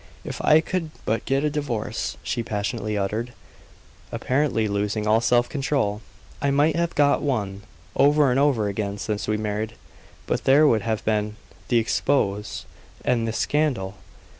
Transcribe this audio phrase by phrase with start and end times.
[0.25, 3.33] "If I could but get a divorce!" she passionately uttered,
[4.11, 6.01] apparently losing all self control.
[6.41, 7.61] "I might have got one,
[7.95, 9.75] over and over again, since we married,
[10.25, 11.35] but there would have been
[11.67, 12.65] the expose
[13.05, 13.93] and the scandal.